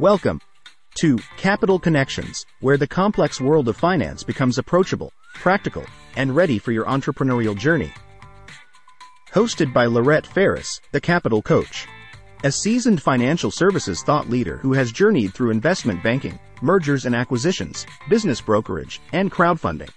Welcome 0.00 0.40
to 1.02 1.18
Capital 1.36 1.78
Connections, 1.78 2.46
where 2.60 2.78
the 2.78 2.86
complex 2.86 3.38
world 3.38 3.68
of 3.68 3.76
finance 3.76 4.22
becomes 4.22 4.56
approachable, 4.56 5.12
practical, 5.34 5.84
and 6.16 6.34
ready 6.34 6.58
for 6.58 6.72
your 6.72 6.86
entrepreneurial 6.86 7.54
journey. 7.54 7.92
Hosted 9.34 9.74
by 9.74 9.84
Lorette 9.84 10.26
Ferris, 10.26 10.80
the 10.92 11.02
Capital 11.02 11.42
Coach. 11.42 11.86
A 12.44 12.50
seasoned 12.50 13.02
financial 13.02 13.50
services 13.50 14.02
thought 14.02 14.30
leader 14.30 14.56
who 14.56 14.72
has 14.72 14.90
journeyed 14.90 15.34
through 15.34 15.50
investment 15.50 16.02
banking, 16.02 16.38
mergers 16.62 17.04
and 17.04 17.14
acquisitions, 17.14 17.84
business 18.08 18.40
brokerage, 18.40 19.02
and 19.12 19.30
crowdfunding. 19.30 19.90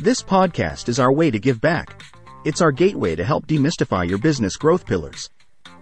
This 0.00 0.22
podcast 0.22 0.88
is 0.88 0.98
our 0.98 1.12
way 1.12 1.30
to 1.30 1.38
give 1.38 1.60
back. 1.60 2.02
It's 2.46 2.62
our 2.62 2.72
gateway 2.72 3.16
to 3.16 3.24
help 3.24 3.46
demystify 3.46 4.08
your 4.08 4.16
business 4.16 4.56
growth 4.56 4.86
pillars. 4.86 5.28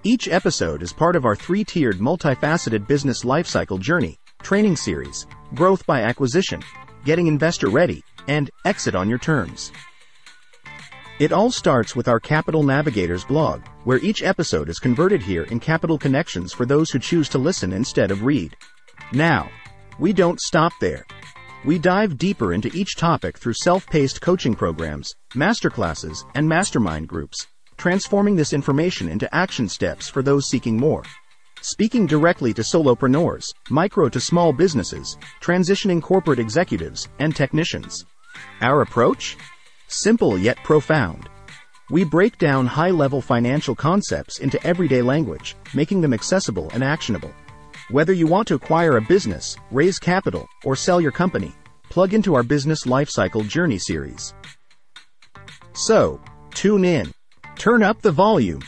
Each 0.03 0.29
episode 0.29 0.83
is 0.83 0.95
part 0.95 1.15
of 1.15 1.27
our 1.27 1.37
three-tiered 1.37 1.99
multifaceted 1.99 2.87
business 2.87 3.23
lifecycle 3.23 3.79
journey, 3.79 4.19
training 4.43 4.77
series, 4.77 5.27
growth 5.55 5.85
by 5.85 6.01
acquisition, 6.01 6.63
getting 7.05 7.27
investor 7.27 7.69
ready, 7.69 8.03
and 8.27 8.51
exit 8.65 8.95
on 8.95 9.11
your 9.11 9.19
terms. 9.19 9.71
It 11.19 11.33
all 11.33 11.51
starts 11.51 11.95
with 11.95 12.09
our 12.09 12.19
Capital 12.19 12.63
Navigators 12.63 13.27
blog, 13.27 13.61
where 13.85 13.99
each 13.99 14.23
episode 14.23 14.71
is 14.71 14.79
converted 14.79 15.21
here 15.21 15.43
in 15.43 15.61
Capital 15.61 15.99
Connections 15.99 16.55
for 16.55 16.65
those 16.65 16.91
who 16.91 16.99
choose 16.99 17.29
to 17.29 17.39
listen 17.39 17.71
instead 17.71 18.11
of 18.11 18.25
read. 18.25 18.57
Now, 19.13 19.51
we 19.99 20.15
don't 20.15 20.41
stop 20.41 20.73
there. 20.81 21.05
We 21.67 21.79
dive 21.79 22.17
deeper 22.17 22.55
into 22.55 22.71
each 22.73 22.97
topic 22.97 23.37
through 23.37 23.53
self-paced 23.53 24.23
coaching 24.23 24.55
programs, 24.55 25.13
masterclasses, 25.35 26.25
and 26.35 26.49
mastermind 26.49 27.07
groups, 27.07 27.47
transforming 27.81 28.37
this 28.37 28.53
information 28.53 29.09
into 29.09 29.35
action 29.35 29.67
steps 29.67 30.07
for 30.07 30.23
those 30.23 30.47
seeking 30.47 30.77
more. 30.77 31.03
Speaking 31.63 32.07
directly 32.07 32.53
to 32.53 32.61
solopreneurs, 32.61 33.47
micro 33.71 34.11
to 34.11 34.21
small 34.21 34.53
businesses, 34.53 35.17
transitioning 35.41 36.03
corporate 36.03 36.39
executives, 36.39 37.09
and 37.21 37.35
technicians. 37.35 38.05
Our 38.61 38.83
approach? 38.83 39.39
Simple 39.89 40.37
yet 40.37 40.59
profound. 40.59 41.31
We 41.89 42.05
break 42.05 42.37
down 42.37 42.67
high-level 42.67 43.23
financial 43.23 43.75
concepts 43.75 44.41
into 44.41 44.63
everyday 44.65 45.01
language, 45.01 45.57
making 45.73 46.03
them 46.03 46.13
accessible 46.13 46.69
and 46.75 46.85
actionable. 46.85 47.33
Whether 47.89 48.13
you 48.13 48.27
want 48.27 48.47
to 48.49 48.57
acquire 48.57 48.99
a 48.99 49.03
business, 49.03 49.57
raise 49.71 49.99
capital, 49.99 50.47
or 50.65 50.77
sell 50.77 51.01
your 51.01 51.13
company, 51.13 51.53
plug 51.89 52.13
into 52.13 52.35
our 52.35 52.43
Business 52.43 52.85
Lifecycle 52.85 53.49
Journey 53.49 53.79
series. 53.79 54.35
So, 55.73 56.21
tune 56.53 56.85
in, 56.85 57.11
turn 57.61 57.83
up 57.83 58.01
the 58.01 58.11
volume, 58.11 58.63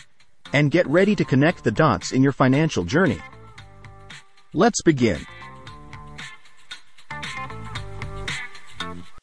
and 0.52 0.70
get 0.70 0.86
ready 0.86 1.16
to 1.16 1.24
connect 1.24 1.64
the 1.64 1.70
dots 1.70 2.12
in 2.12 2.22
your 2.22 2.30
financial 2.30 2.84
journey. 2.84 3.18
Let's 4.52 4.82
begin. 4.82 5.26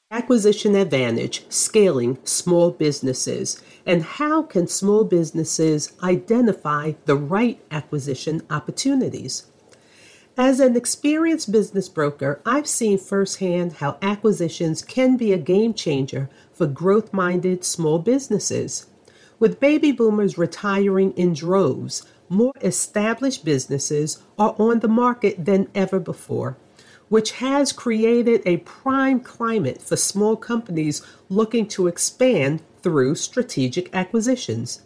Acquisition 0.10 0.76
advantage, 0.76 1.46
scaling 1.50 2.18
small 2.24 2.72
businesses, 2.72 3.62
and 3.86 4.02
how 4.02 4.42
can 4.42 4.66
small 4.66 5.04
businesses 5.04 5.94
identify 6.02 6.94
the 7.06 7.16
right 7.16 7.64
acquisition 7.70 8.42
opportunities? 8.50 9.46
As 10.36 10.60
an 10.60 10.76
experienced 10.76 11.52
business 11.52 11.88
broker, 11.90 12.42
I've 12.44 12.66
seen 12.68 12.98
firsthand 12.98 13.74
how 13.74 14.00
acquisitions 14.02 14.82
can 14.82 15.16
be 15.16 15.32
a 15.32 15.38
game 15.38 15.76
changer 15.76 16.28
for 16.52 16.66
growth 16.66 17.14
minded 17.14 17.64
small 17.64 18.00
businesses. 18.00 18.88
With 19.40 19.62
baby 19.62 19.94
boomers 19.94 20.38
retiring 20.38 21.14
in 21.14 21.34
droves, 21.34 22.06
more 22.28 22.54
established 22.62 23.46
businesses 23.46 24.22
are 24.38 24.54
on 24.60 24.82
the 24.82 24.90
market 24.90 25.46
than 25.46 25.70
ever 25.74 25.98
before, 25.98 26.58
which 27.08 27.32
has 27.34 27.72
created 27.72 28.42
a 28.46 28.58
prime 28.58 29.22
climate 29.22 29.82
for 29.82 29.96
small 29.96 30.36
companies 30.36 31.02
looking 31.30 31.68
to 31.70 31.88
expand 31.88 32.62
through 32.84 33.16
strategic 33.16 33.94
acquisitions. 33.96 34.82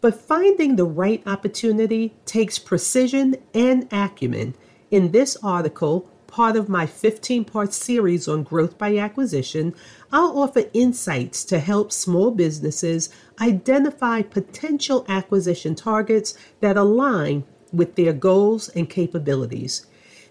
But 0.00 0.20
finding 0.20 0.74
the 0.74 0.84
right 0.84 1.22
opportunity 1.24 2.12
takes 2.24 2.58
precision 2.58 3.36
and 3.54 3.86
acumen 3.92 4.54
in 4.90 5.12
this 5.12 5.36
article, 5.44 6.10
part 6.26 6.56
of 6.56 6.68
my 6.68 6.86
15 6.86 7.44
part 7.44 7.72
series 7.72 8.28
on 8.28 8.42
growth 8.42 8.78
by 8.78 8.96
acquisition, 8.96 9.74
I'll 10.12 10.38
offer 10.38 10.64
insights 10.72 11.44
to 11.46 11.58
help 11.58 11.92
small 11.92 12.30
businesses 12.30 13.10
identify 13.40 14.22
potential 14.22 15.04
acquisition 15.08 15.74
targets 15.74 16.36
that 16.60 16.76
align 16.76 17.44
with 17.72 17.94
their 17.94 18.12
goals 18.12 18.68
and 18.70 18.88
capabilities. 18.88 19.86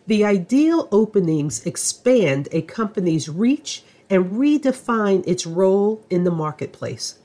The 0.08 0.24
ideal 0.24 0.88
openings 0.92 1.66
expand 1.66 2.48
a 2.52 2.62
company's 2.62 3.28
reach 3.28 3.84
and 4.10 4.32
redefine 4.32 5.24
its 5.28 5.46
role 5.46 6.06
in 6.10 6.24
the 6.24 6.32
marketplace. 6.32 7.20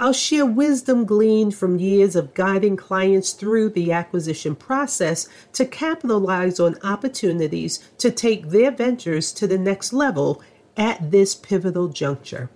I'll 0.00 0.12
share 0.12 0.46
wisdom 0.46 1.04
gleaned 1.04 1.56
from 1.56 1.80
years 1.80 2.14
of 2.14 2.34
guiding 2.34 2.76
clients 2.76 3.32
through 3.32 3.70
the 3.70 3.90
acquisition 3.90 4.54
process 4.54 5.28
to 5.54 5.64
capitalize 5.64 6.60
on 6.60 6.78
opportunities 6.84 7.80
to 7.98 8.12
take 8.12 8.50
their 8.50 8.70
ventures 8.70 9.32
to 9.32 9.48
the 9.48 9.58
next 9.58 9.92
level 9.92 10.40
at 10.76 11.10
this 11.10 11.34
pivotal 11.34 11.88
juncture. 11.88 12.48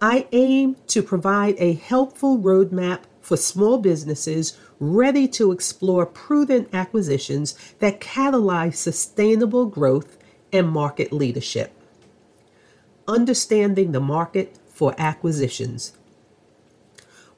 I 0.00 0.28
aim 0.30 0.76
to 0.86 1.02
provide 1.02 1.56
a 1.58 1.72
helpful 1.72 2.38
roadmap 2.38 3.00
for 3.20 3.36
small 3.36 3.78
businesses 3.78 4.56
ready 4.78 5.26
to 5.28 5.50
explore 5.50 6.06
prudent 6.06 6.68
acquisitions 6.72 7.56
that 7.80 8.00
catalyze 8.00 8.76
sustainable 8.76 9.66
growth 9.66 10.16
and 10.52 10.68
market 10.68 11.12
leadership. 11.12 11.72
Understanding 13.08 13.90
the 13.90 14.00
market 14.00 14.56
for 14.68 14.94
acquisitions. 14.96 15.94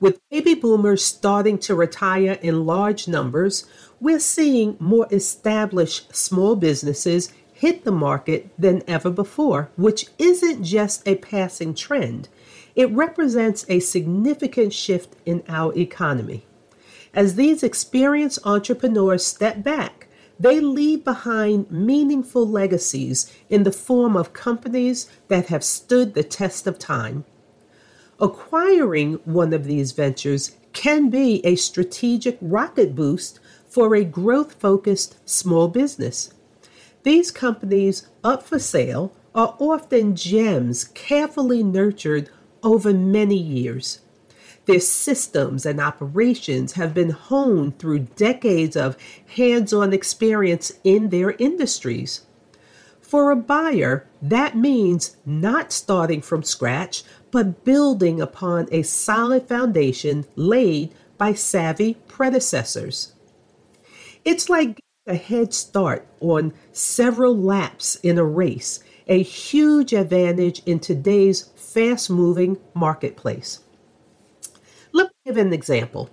With 0.01 0.21
baby 0.31 0.55
boomers 0.55 1.05
starting 1.05 1.59
to 1.59 1.75
retire 1.75 2.39
in 2.43 2.67
large 2.67 3.07
numbers, 3.07 3.67
we're 4.01 4.21
seeing 4.21 4.77
more 4.79 5.07
established 5.11 6.15
small 6.15 6.57
businesses 6.57 7.33
hit 7.53 7.85
the 7.85 7.93
market 7.93 8.51
than 8.59 8.83
ever 8.89 9.11
before, 9.11 9.71
which 9.77 10.07
isn't 10.19 10.65
just 10.65 11.07
a 11.07 11.15
passing 11.15 11.75
trend. 11.75 12.29
It 12.75 12.91
represents 12.91 13.65
a 13.69 13.81
significant 13.81 14.73
shift 14.73 15.15
in 15.25 15.43
our 15.49 15.73
economy. 15.79 16.45
As 17.15 17.37
these 17.37 17.63
experienced 17.63 18.41
entrepreneurs 18.45 19.25
step 19.25 19.63
back, 19.63 20.09
they 20.39 20.59
leave 20.59 21.05
behind 21.05 21.71
meaningful 21.71 22.47
legacies 22.47 23.33
in 23.49 23.63
the 23.63 23.71
form 23.71 24.17
of 24.17 24.33
companies 24.33 25.09
that 25.29 25.47
have 25.47 25.63
stood 25.63 26.15
the 26.15 26.25
test 26.25 26.67
of 26.67 26.79
time. 26.79 27.25
Acquiring 28.21 29.15
one 29.25 29.53
of 29.53 29.65
these 29.65 29.93
ventures 29.93 30.57
can 30.73 31.11
be 31.11 31.45
a 31.45 31.57
strategic 31.57 32.39
rocket 32.41 32.95
boost 32.95 33.41
for 33.69 33.95
a 33.95 34.05
growth 34.05 34.55
focused 34.55 35.17
small 35.29 35.69
business. 35.69 36.33
These 37.03 37.31
companies 37.31 38.07
up 38.23 38.45
for 38.45 38.59
sale 38.59 39.13
are 39.35 39.57
often 39.59 40.15
gems 40.15 40.85
carefully 40.85 41.63
nurtured 41.63 42.31
over 42.63 42.95
many 42.95 43.37
years. 43.37 44.01
Their 44.67 44.81
systems 44.81 45.67
and 45.67 45.81
operations 45.81 46.73
have 46.73 46.95
been 46.95 47.11
honed 47.11 47.79
through 47.79 48.09
decades 48.17 48.77
of 48.77 48.97
hands 49.37 49.73
on 49.73 49.93
experience 49.93 50.73
in 50.85 51.11
their 51.11 51.33
industries. 51.33 52.23
For 53.01 53.31
a 53.31 53.37
buyer, 53.37 54.07
that 54.23 54.57
means 54.57 55.17
not 55.27 55.73
starting 55.73 56.23
from 56.23 56.43
scratch, 56.43 57.05
but 57.35 57.65
building 57.65 58.21
upon 58.21 58.69
a 58.71 58.81
solid 58.83 59.49
foundation 59.49 60.25
laid 60.37 60.95
by 61.19 61.33
savvy 61.35 61.95
predecessors. 62.07 63.13
It's 64.25 64.49
like 64.49 64.81
a 65.09 65.17
head 65.17 65.53
start 65.53 66.07
on 66.21 66.53
several 66.71 67.37
laps 67.37 67.97
in 67.97 68.19
a 68.19 68.25
race, 68.25 68.79
a 69.09 69.21
huge 69.21 69.93
advantage 69.93 70.63
in 70.65 70.79
today's 70.79 71.51
fast 71.57 72.09
moving 72.09 72.57
marketplace. 72.73 73.65
Let 74.93 75.07
me 75.07 75.13
give 75.27 75.37
an 75.37 75.53
example. 75.53 76.11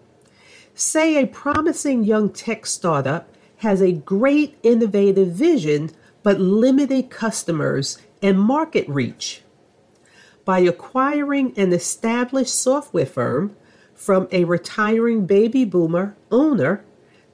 Say 0.74 1.22
a 1.22 1.28
promising 1.28 2.04
young 2.04 2.32
tech 2.32 2.66
startup 2.66 3.30
has 3.58 3.80
a 3.80 3.92
great 3.92 4.58
innovative 4.64 5.28
vision 5.34 5.92
but 6.24 6.40
limited 6.40 7.12
customers 7.12 8.00
and 8.24 8.40
market 8.40 8.90
reach 8.90 9.44
by 10.46 10.60
acquiring 10.60 11.58
an 11.58 11.74
established 11.74 12.54
software 12.54 13.06
firm 13.06 13.56
from 13.94 14.28
a 14.32 14.44
retiring 14.46 15.26
baby 15.26 15.64
boomer 15.64 16.16
owner, 16.32 16.84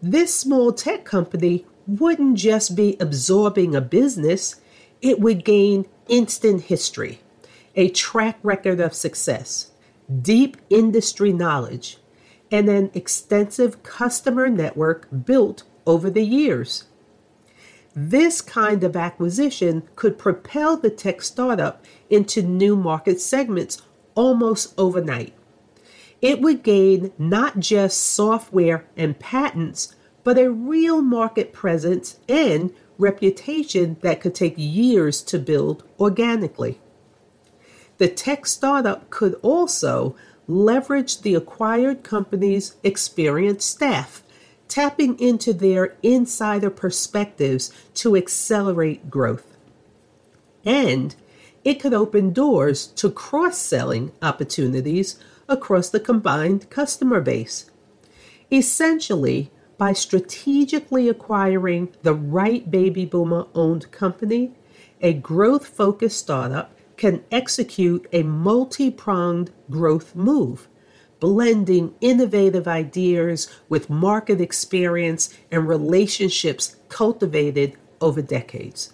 this 0.01 0.35
small 0.35 0.71
tech 0.73 1.05
company 1.05 1.65
wouldn't 1.87 2.37
just 2.37 2.75
be 2.75 2.97
absorbing 2.99 3.75
a 3.75 3.81
business, 3.81 4.55
it 5.01 5.19
would 5.19 5.45
gain 5.45 5.85
instant 6.07 6.63
history, 6.63 7.21
a 7.75 7.89
track 7.89 8.37
record 8.43 8.79
of 8.79 8.93
success, 8.93 9.71
deep 10.21 10.57
industry 10.69 11.31
knowledge, 11.31 11.97
and 12.51 12.69
an 12.69 12.91
extensive 12.93 13.83
customer 13.83 14.49
network 14.49 15.07
built 15.25 15.63
over 15.85 16.09
the 16.09 16.25
years. 16.25 16.85
This 17.99 18.41
kind 18.41 18.83
of 18.83 18.95
acquisition 18.95 19.81
could 19.95 20.19
propel 20.19 20.77
the 20.77 20.91
tech 20.91 21.23
startup 21.23 21.83
into 22.11 22.43
new 22.43 22.75
market 22.75 23.19
segments 23.19 23.81
almost 24.13 24.71
overnight. 24.77 25.33
It 26.21 26.39
would 26.39 26.61
gain 26.61 27.11
not 27.17 27.59
just 27.59 27.99
software 27.99 28.85
and 28.95 29.17
patents, 29.17 29.95
but 30.23 30.37
a 30.37 30.51
real 30.51 31.01
market 31.01 31.51
presence 31.53 32.19
and 32.29 32.71
reputation 32.99 33.97
that 34.01 34.21
could 34.21 34.35
take 34.35 34.53
years 34.57 35.23
to 35.23 35.39
build 35.39 35.83
organically. 35.99 36.79
The 37.97 38.09
tech 38.09 38.45
startup 38.45 39.09
could 39.09 39.33
also 39.41 40.15
leverage 40.47 41.21
the 41.21 41.33
acquired 41.33 42.03
company's 42.03 42.75
experienced 42.83 43.67
staff, 43.67 44.21
tapping 44.67 45.19
into 45.19 45.53
their 45.53 45.95
insider 46.03 46.69
perspectives 46.69 47.71
to 47.95 48.15
accelerate 48.15 49.09
growth. 49.09 49.57
And 50.65 51.15
it 51.63 51.79
could 51.79 51.93
open 51.93 52.33
doors 52.33 52.87
to 52.87 53.09
cross 53.09 53.57
selling 53.57 54.11
opportunities 54.21 55.19
across 55.49 55.89
the 55.89 55.99
combined 55.99 56.69
customer 56.69 57.21
base. 57.21 57.69
Essentially, 58.51 59.51
by 59.77 59.93
strategically 59.93 61.07
acquiring 61.07 61.93
the 62.01 62.13
right 62.13 62.69
baby 62.69 63.05
boomer 63.05 63.47
owned 63.53 63.91
company, 63.91 64.53
a 65.01 65.13
growth 65.13 65.67
focused 65.67 66.19
startup 66.19 66.71
can 66.97 67.23
execute 67.31 68.07
a 68.11 68.23
multi 68.23 68.89
pronged 68.89 69.51
growth 69.69 70.15
move, 70.15 70.67
blending 71.19 71.95
innovative 72.01 72.67
ideas 72.67 73.49
with 73.69 73.89
market 73.89 74.39
experience 74.39 75.33
and 75.51 75.67
relationships 75.67 76.75
cultivated 76.89 77.73
over 78.01 78.21
decades. 78.21 78.93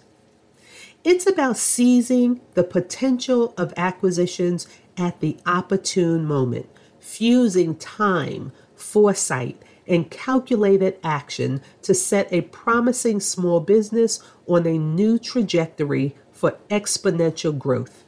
It's 1.04 1.26
about 1.26 1.58
seizing 1.58 2.40
the 2.54 2.64
potential 2.64 3.52
of 3.58 3.74
acquisitions 3.76 4.66
at 4.96 5.20
the 5.20 5.36
opportune 5.44 6.24
moment, 6.24 6.66
fusing 6.98 7.76
time, 7.76 8.52
foresight, 8.74 9.60
and 9.86 10.10
calculated 10.10 10.96
action 11.04 11.60
to 11.82 11.94
set 11.94 12.32
a 12.32 12.40
promising 12.42 13.20
small 13.20 13.60
business 13.60 14.22
on 14.46 14.66
a 14.66 14.78
new 14.78 15.18
trajectory 15.18 16.14
for 16.32 16.58
exponential 16.70 17.56
growth. 17.56 18.03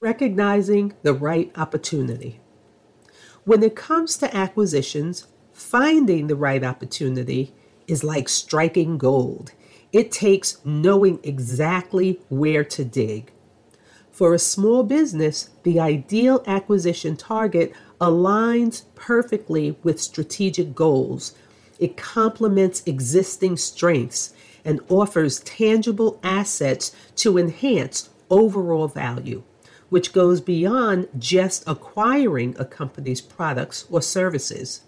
Recognizing 0.00 0.92
the 1.02 1.12
right 1.12 1.50
opportunity. 1.56 2.38
When 3.42 3.64
it 3.64 3.74
comes 3.74 4.16
to 4.18 4.36
acquisitions, 4.36 5.26
finding 5.52 6.28
the 6.28 6.36
right 6.36 6.62
opportunity 6.62 7.52
is 7.88 8.04
like 8.04 8.28
striking 8.28 8.96
gold. 8.96 9.50
It 9.92 10.12
takes 10.12 10.64
knowing 10.64 11.18
exactly 11.24 12.20
where 12.28 12.62
to 12.62 12.84
dig. 12.84 13.32
For 14.12 14.34
a 14.34 14.38
small 14.38 14.84
business, 14.84 15.50
the 15.64 15.80
ideal 15.80 16.44
acquisition 16.46 17.16
target 17.16 17.72
aligns 18.00 18.84
perfectly 18.94 19.76
with 19.82 20.00
strategic 20.00 20.76
goals. 20.76 21.34
It 21.80 21.96
complements 21.96 22.84
existing 22.86 23.56
strengths 23.56 24.32
and 24.64 24.80
offers 24.88 25.40
tangible 25.40 26.20
assets 26.22 26.94
to 27.16 27.36
enhance 27.36 28.10
overall 28.30 28.86
value, 28.86 29.42
which 29.88 30.12
goes 30.12 30.40
beyond 30.40 31.08
just 31.18 31.66
acquiring 31.66 32.54
a 32.58 32.64
company's 32.64 33.20
products 33.20 33.86
or 33.90 34.02
services. 34.02 34.82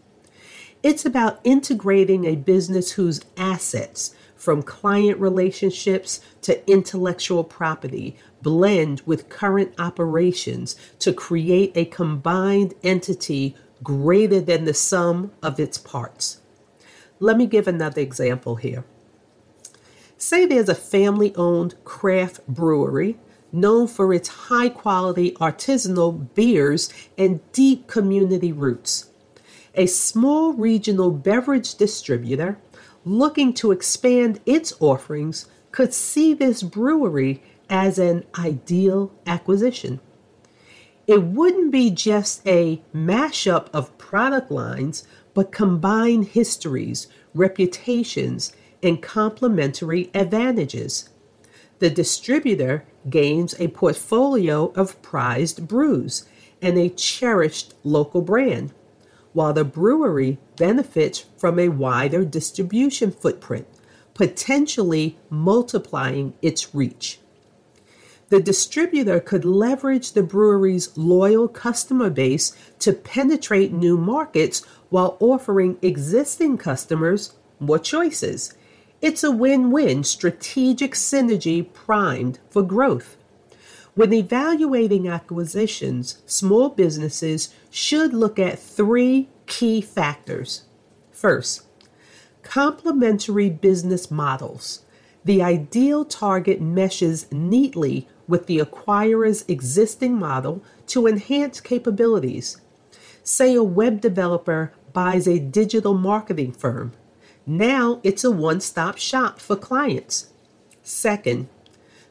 It's 0.82 1.04
about 1.04 1.40
integrating 1.44 2.24
a 2.24 2.36
business 2.36 2.92
whose 2.92 3.20
assets, 3.36 4.14
from 4.34 4.62
client 4.62 5.18
relationships 5.18 6.20
to 6.42 6.66
intellectual 6.70 7.44
property, 7.44 8.16
blend 8.40 9.02
with 9.04 9.28
current 9.28 9.74
operations 9.78 10.76
to 10.98 11.12
create 11.12 11.72
a 11.74 11.84
combined 11.84 12.72
entity 12.82 13.54
greater 13.82 14.40
than 14.40 14.64
the 14.64 14.74
sum 14.74 15.32
of 15.42 15.60
its 15.60 15.76
parts. 15.76 16.40
Let 17.18 17.36
me 17.36 17.46
give 17.46 17.68
another 17.68 18.00
example 18.00 18.56
here. 18.56 18.84
Say 20.16 20.46
there's 20.46 20.68
a 20.70 20.74
family 20.74 21.34
owned 21.34 21.74
craft 21.84 22.46
brewery 22.46 23.18
known 23.52 23.86
for 23.86 24.12
its 24.12 24.28
high 24.28 24.68
quality 24.68 25.32
artisanal 25.32 26.32
beers 26.34 26.92
and 27.18 27.40
deep 27.52 27.86
community 27.86 28.52
roots. 28.52 29.10
A 29.74 29.86
small 29.86 30.52
regional 30.52 31.10
beverage 31.10 31.74
distributor 31.74 32.58
looking 33.04 33.54
to 33.54 33.72
expand 33.72 34.40
its 34.44 34.72
offerings 34.80 35.48
could 35.72 35.94
see 35.94 36.34
this 36.34 36.62
brewery 36.62 37.42
as 37.68 37.98
an 37.98 38.24
ideal 38.38 39.12
acquisition. 39.26 40.00
It 41.06 41.22
wouldn't 41.22 41.70
be 41.70 41.90
just 41.90 42.46
a 42.46 42.82
mashup 42.94 43.68
of 43.72 43.96
product 43.98 44.50
lines, 44.50 45.06
but 45.34 45.52
combine 45.52 46.24
histories, 46.24 47.08
reputations, 47.34 48.52
and 48.82 49.02
complementary 49.02 50.10
advantages. 50.14 51.08
The 51.78 51.90
distributor 51.90 52.84
gains 53.08 53.54
a 53.58 53.68
portfolio 53.68 54.72
of 54.72 55.00
prized 55.02 55.66
brews 55.66 56.26
and 56.60 56.76
a 56.76 56.90
cherished 56.90 57.74
local 57.84 58.20
brand, 58.20 58.72
while 59.32 59.52
the 59.52 59.64
brewery 59.64 60.38
benefits 60.56 61.24
from 61.36 61.58
a 61.58 61.68
wider 61.68 62.24
distribution 62.24 63.10
footprint, 63.10 63.66
potentially 64.14 65.16
multiplying 65.30 66.34
its 66.42 66.74
reach. 66.74 67.18
The 68.28 68.40
distributor 68.40 69.18
could 69.18 69.44
leverage 69.44 70.12
the 70.12 70.22
brewery's 70.22 70.96
loyal 70.96 71.48
customer 71.48 72.10
base 72.10 72.56
to 72.78 72.92
penetrate 72.92 73.72
new 73.72 73.96
markets 73.96 74.64
while 74.88 75.16
offering 75.18 75.78
existing 75.82 76.58
customers 76.58 77.34
more 77.58 77.78
choices 77.78 78.54
it's 79.00 79.24
a 79.24 79.30
win 79.30 79.70
win 79.70 80.04
strategic 80.04 80.92
synergy 80.92 81.72
primed 81.72 82.38
for 82.50 82.62
growth. 82.62 83.16
When 83.94 84.12
evaluating 84.12 85.08
acquisitions, 85.08 86.22
small 86.26 86.68
businesses 86.68 87.54
should 87.70 88.12
look 88.12 88.38
at 88.38 88.58
three 88.58 89.28
key 89.46 89.80
factors. 89.80 90.64
First, 91.10 91.66
complementary 92.42 93.50
business 93.50 94.10
models. 94.10 94.84
The 95.24 95.42
ideal 95.42 96.04
target 96.04 96.60
meshes 96.60 97.26
neatly 97.30 98.08
with 98.26 98.46
the 98.46 98.58
acquirer's 98.58 99.44
existing 99.48 100.18
model 100.18 100.62
to 100.86 101.06
enhance 101.06 101.60
capabilities. 101.60 102.60
Say 103.22 103.54
a 103.54 103.62
web 103.62 104.00
developer 104.00 104.72
buys 104.92 105.26
a 105.26 105.38
digital 105.38 105.94
marketing 105.94 106.52
firm. 106.52 106.92
Now 107.50 107.98
it's 108.04 108.22
a 108.22 108.30
one 108.30 108.60
stop 108.60 108.96
shop 108.96 109.40
for 109.40 109.56
clients. 109.56 110.30
Second, 110.84 111.48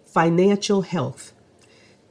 financial 0.03 0.81
health. 0.81 1.31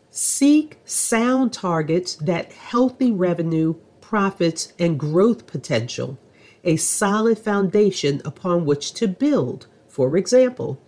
Seek 0.09 0.79
sound 0.87 1.53
targets 1.53 2.15
that 2.15 2.53
healthy 2.53 3.13
revenue, 3.13 3.75
profits, 4.01 4.73
and 4.79 4.99
growth 4.99 5.47
potential, 5.47 6.19
a 6.65 6.77
solid 6.77 7.39
foundation 7.39 8.23
upon 8.25 8.65
which 8.65 8.95
to 8.95 9.07
build. 9.07 9.67
For 9.89 10.17
example, 10.17 10.81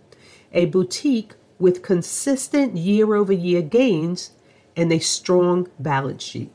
a 0.51 0.65
boutique 0.65 1.35
with 1.59 1.83
consistent 1.83 2.75
year 2.75 3.13
over 3.13 3.31
year 3.31 3.61
gains 3.61 4.31
and 4.75 4.91
a 4.91 4.97
strong 4.97 5.67
balance 5.77 6.23
sheet. 6.23 6.51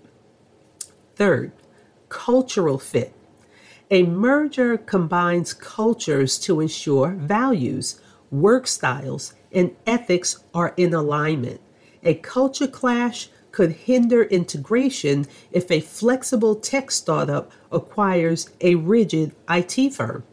Third, 1.14 1.52
cultural 2.08 2.80
fit. 2.80 3.12
A 3.90 4.02
merger 4.02 4.76
combines 4.78 5.54
cultures 5.54 6.40
to 6.40 6.60
ensure 6.60 7.10
values, 7.12 8.00
work 8.32 8.66
styles, 8.66 9.34
and 9.52 9.76
ethics 9.86 10.40
are 10.52 10.74
in 10.76 10.92
alignment. 10.92 11.60
A 12.02 12.14
culture 12.14 12.66
clash 12.66 13.28
could 13.52 13.70
hinder 13.70 14.24
integration 14.24 15.26
if 15.52 15.70
a 15.70 15.80
flexible 15.80 16.56
tech 16.56 16.90
startup 16.90 17.52
acquires 17.70 18.50
a 18.60 18.74
rigid 18.74 19.36
IT 19.48 19.94
firm. 19.94 20.24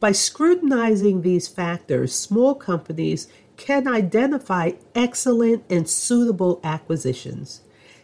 By 0.00 0.12
scrutinizing 0.12 1.20
these 1.20 1.48
factors, 1.48 2.14
small 2.14 2.54
companies 2.54 3.28
can 3.58 3.86
identify 3.86 4.72
excellent 4.94 5.64
and 5.68 5.86
suitable 5.86 6.60
acquisitions. 6.64 7.60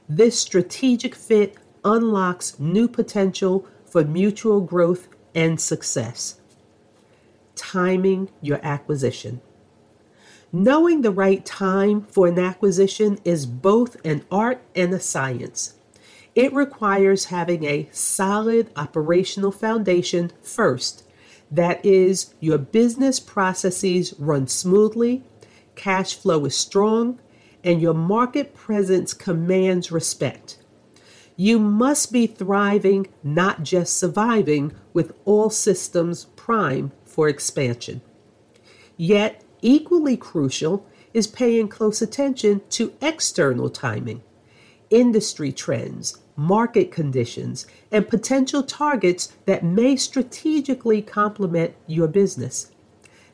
This 0.07 0.39
strategic 0.39 1.15
fit 1.15 1.57
unlocks 1.83 2.61
new 2.61 2.89
potential 2.89 3.67
for 3.87 4.05
mutual 4.05 4.61
growth 4.61 5.09
and 5.35 5.61
success. 5.61 6.41
Timing 7.55 8.31
your 8.41 8.61
acquisition. 8.63 9.41
Knowing 10.53 11.03
the 11.03 11.11
right 11.11 11.45
time 11.45 12.03
for 12.03 12.27
an 12.29 12.39
acquisition 12.39 13.19
is 13.25 13.47
both 13.47 13.97
an 14.05 14.25
art 14.31 14.63
and 14.75 14.93
a 14.95 15.01
science. 15.01 15.75
It 16.35 16.53
requires 16.53 17.27
having 17.27 17.65
a 17.65 17.89
solid 17.93 18.71
operational 18.77 19.53
foundation 19.53 20.33
first, 20.43 21.03
That 21.51 21.85
is, 21.85 22.35
your 22.41 22.59
business 22.59 23.21
processes 23.21 24.15
run 24.19 24.49
smoothly, 24.49 25.23
cash 25.77 26.15
flow 26.15 26.45
is 26.45 26.57
strong, 26.57 27.21
and 27.63 27.81
your 27.81 27.95
market 27.95 28.55
presence 28.55 29.15
commands 29.15 29.93
respect. 29.93 30.59
You 31.37 31.59
must 31.59 32.13
be 32.13 32.27
thriving, 32.27 33.09
not 33.23 33.63
just 33.63 33.97
surviving, 33.97 34.73
with 34.95 35.13
all 35.27 35.51
systems 35.51 36.25
prime 36.37 36.93
for 37.05 37.29
expansion. 37.29 38.01
Yet, 38.97 39.45
equally 39.61 40.17
crucial 40.17 40.87
is 41.13 41.27
paying 41.27 41.69
close 41.69 42.01
attention 42.01 42.63
to 42.71 42.95
external 43.03 43.69
timing, 43.69 44.23
industry 44.89 45.53
trends, 45.53 46.19
market 46.37 46.91
conditions, 46.91 47.67
and 47.91 48.09
potential 48.09 48.63
targets 48.63 49.35
that 49.45 49.65
may 49.65 49.97
strategically 49.97 51.03
complement 51.03 51.75
your 51.87 52.09
business. 52.09 52.71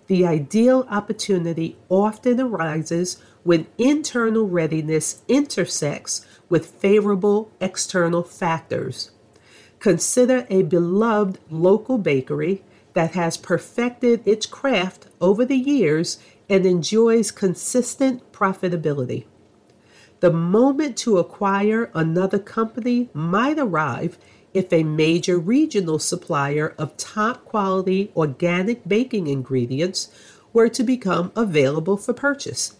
The 0.08 0.26
ideal 0.26 0.86
opportunity 0.90 1.76
often 1.88 2.40
arises 2.40 3.22
when 3.44 3.66
internal 3.78 4.48
readiness 4.48 5.22
intersects 5.28 6.26
with 6.52 6.66
favorable 6.66 7.50
external 7.62 8.22
factors. 8.22 9.10
Consider 9.78 10.46
a 10.50 10.60
beloved 10.60 11.38
local 11.48 11.96
bakery 11.96 12.62
that 12.92 13.12
has 13.12 13.38
perfected 13.38 14.20
its 14.28 14.44
craft 14.44 15.06
over 15.18 15.46
the 15.46 15.56
years 15.56 16.18
and 16.50 16.66
enjoys 16.66 17.30
consistent 17.30 18.32
profitability. 18.32 19.24
The 20.20 20.30
moment 20.30 20.98
to 20.98 21.16
acquire 21.16 21.90
another 21.94 22.38
company 22.38 23.08
might 23.14 23.58
arrive 23.58 24.18
if 24.52 24.70
a 24.74 24.82
major 24.82 25.38
regional 25.38 25.98
supplier 25.98 26.74
of 26.76 26.98
top 26.98 27.46
quality 27.46 28.12
organic 28.14 28.86
baking 28.86 29.26
ingredients 29.26 30.10
were 30.52 30.68
to 30.68 30.82
become 30.82 31.32
available 31.34 31.96
for 31.96 32.12
purchase. 32.12 32.76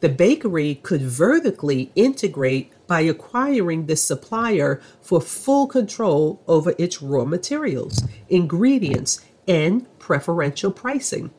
The 0.00 0.08
bakery 0.08 0.76
could 0.76 1.02
vertically 1.02 1.92
integrate 1.94 2.72
by 2.90 3.02
acquiring 3.02 3.86
this 3.86 4.02
supplier 4.02 4.80
for 5.00 5.20
full 5.20 5.68
control 5.68 6.42
over 6.48 6.74
its 6.76 7.00
raw 7.00 7.24
materials, 7.24 8.02
ingredients, 8.28 9.24
and 9.46 9.86
preferential 10.00 10.72
pricing. 10.72 11.30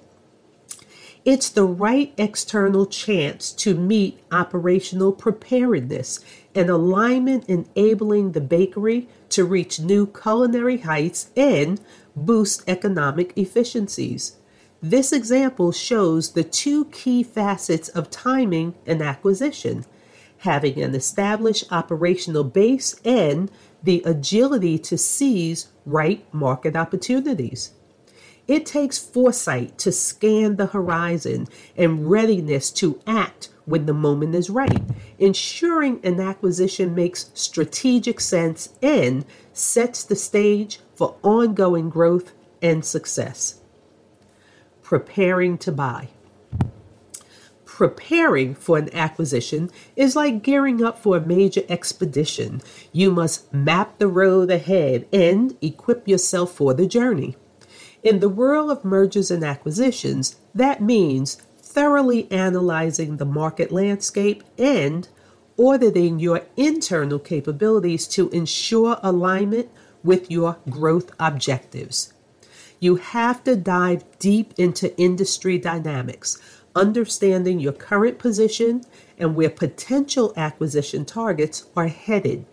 It's 1.25 1.49
the 1.49 1.65
right 1.65 2.13
external 2.17 2.85
chance 2.85 3.51
to 3.51 3.75
meet 3.75 4.23
operational 4.31 5.11
preparedness 5.11 6.21
and 6.55 6.69
alignment 6.69 7.49
enabling 7.49 8.31
the 8.31 8.39
bakery 8.39 9.09
to 9.31 9.43
reach 9.43 9.77
new 9.77 10.07
culinary 10.07 10.77
heights 10.77 11.31
and 11.35 11.81
boost 12.15 12.63
economic 12.65 13.33
efficiencies. 13.35 14.37
This 14.81 15.11
example 15.11 15.73
shows 15.73 16.31
the 16.31 16.45
two 16.45 16.85
key 16.85 17.23
facets 17.23 17.89
of 17.89 18.09
timing 18.09 18.73
and 18.87 19.01
acquisition 19.01 19.83
having 20.41 20.81
an 20.81 20.95
established 20.95 21.71
operational 21.71 22.43
base 22.43 22.95
and 23.05 23.51
the 23.83 24.01
agility 24.05 24.77
to 24.77 24.97
seize 24.97 25.69
right 25.85 26.25
market 26.33 26.75
opportunities. 26.75 27.71
It 28.47 28.65
takes 28.65 28.97
foresight 28.97 29.77
to 29.77 29.91
scan 29.91 30.55
the 30.55 30.65
horizon 30.67 31.47
and 31.77 32.09
readiness 32.09 32.71
to 32.71 32.99
act 33.05 33.49
when 33.65 33.85
the 33.85 33.93
moment 33.93 34.33
is 34.33 34.49
right, 34.49 34.81
ensuring 35.19 35.99
an 36.03 36.19
acquisition 36.19 36.95
makes 36.95 37.29
strategic 37.35 38.19
sense 38.19 38.69
and 38.81 39.23
sets 39.53 40.03
the 40.03 40.15
stage 40.15 40.79
for 40.95 41.17
ongoing 41.21 41.89
growth 41.89 42.33
and 42.63 42.83
success. 42.83 43.61
Preparing 44.81 45.59
to 45.59 45.71
buy. 45.71 46.09
Preparing 47.81 48.53
for 48.53 48.77
an 48.77 48.93
acquisition 48.93 49.71
is 49.95 50.15
like 50.15 50.43
gearing 50.43 50.83
up 50.83 50.99
for 50.99 51.17
a 51.17 51.25
major 51.25 51.63
expedition. 51.67 52.61
You 52.91 53.09
must 53.09 53.51
map 53.51 53.97
the 53.97 54.07
road 54.07 54.51
ahead 54.51 55.07
and 55.11 55.57
equip 55.63 56.07
yourself 56.07 56.51
for 56.51 56.75
the 56.75 56.85
journey. 56.85 57.37
In 58.03 58.19
the 58.19 58.29
world 58.29 58.69
of 58.69 58.85
mergers 58.85 59.31
and 59.31 59.43
acquisitions, 59.43 60.35
that 60.53 60.79
means 60.79 61.41
thoroughly 61.59 62.31
analyzing 62.31 63.17
the 63.17 63.25
market 63.25 63.71
landscape 63.71 64.43
and 64.59 65.09
auditing 65.57 66.19
your 66.19 66.43
internal 66.55 67.17
capabilities 67.17 68.05
to 68.09 68.29
ensure 68.29 68.99
alignment 69.01 69.71
with 70.03 70.29
your 70.29 70.59
growth 70.69 71.09
objectives. 71.19 72.13
You 72.79 72.95
have 72.97 73.43
to 73.43 73.55
dive 73.55 74.03
deep 74.17 74.53
into 74.57 74.95
industry 74.99 75.59
dynamics, 75.59 76.41
understanding 76.75 77.59
your 77.59 77.73
current 77.73 78.19
position 78.19 78.83
and 79.17 79.35
where 79.35 79.49
potential 79.49 80.33
acquisition 80.35 81.05
targets 81.05 81.65
are 81.75 81.87
headed. 81.87 82.45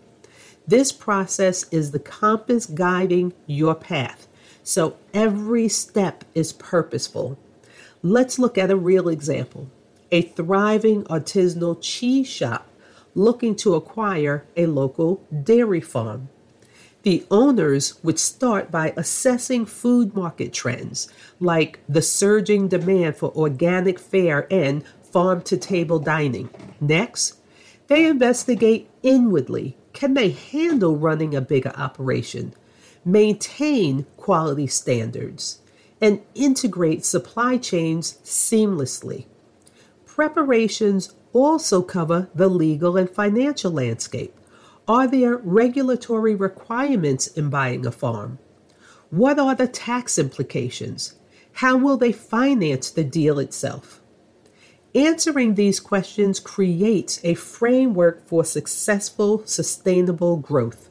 This 0.67 0.91
process 0.91 1.65
is 1.71 1.91
the 1.91 1.99
compass 1.99 2.65
guiding 2.65 3.33
your 3.47 3.75
path 3.75 4.27
so 4.69 4.95
every 5.15 5.67
step 5.67 6.23
is 6.35 6.53
purposeful. 6.53 7.39
Let's 8.03 8.37
look 8.37 8.55
at 8.55 8.69
a 8.69 8.75
real 8.75 9.09
example 9.09 9.69
a 10.11 10.21
thriving 10.21 11.03
artisanal 11.05 11.77
cheese 11.81 12.27
shop 12.27 12.67
looking 13.15 13.55
to 13.55 13.73
acquire 13.73 14.45
a 14.55 14.67
local 14.67 15.23
dairy 15.43 15.81
farm. 15.81 16.29
The 17.03 17.25
owners 17.31 18.03
would 18.03 18.19
start 18.19 18.71
by 18.71 18.93
assessing 18.97 19.65
food 19.65 20.15
market 20.15 20.51
trends, 20.53 21.07
like 21.39 21.79
the 21.87 22.01
surging 22.01 22.67
demand 22.67 23.15
for 23.15 23.35
organic 23.35 23.99
fare 23.99 24.47
and 24.51 24.83
farm 25.01 25.41
to 25.43 25.57
table 25.57 25.99
dining. 25.99 26.49
Next, 26.81 27.37
they 27.87 28.05
investigate 28.05 28.89
inwardly 29.01 29.75
can 29.91 30.13
they 30.13 30.29
handle 30.29 30.95
running 30.95 31.35
a 31.35 31.41
bigger 31.41 31.73
operation? 31.75 32.53
maintain 33.05 34.05
quality 34.17 34.67
standards, 34.67 35.59
and 36.01 36.21
integrate 36.35 37.05
supply 37.05 37.57
chains 37.57 38.19
seamlessly. 38.23 39.25
Preparations 40.05 41.13
also 41.33 41.81
cover 41.81 42.29
the 42.33 42.47
legal 42.47 42.97
and 42.97 43.09
financial 43.09 43.71
landscape. 43.71 44.33
Are 44.89 45.07
there 45.07 45.37
regulatory 45.37 46.33
requirements 46.33 47.27
in 47.27 47.51
buying 47.51 47.85
a 47.85 47.91
farm? 47.91 48.39
What 49.11 49.37
are 49.37 49.53
the 49.53 49.67
tax 49.67 50.17
implications? 50.17 51.13
How 51.53 51.77
will 51.77 51.95
they 51.95 52.11
finance 52.11 52.89
the 52.89 53.03
deal 53.03 53.37
itself? 53.37 54.01
Answering 54.95 55.53
these 55.53 55.79
questions 55.79 56.39
creates 56.39 57.19
a 57.23 57.35
framework 57.35 58.27
for 58.27 58.43
successful, 58.43 59.43
sustainable 59.45 60.37
growth 60.37 60.89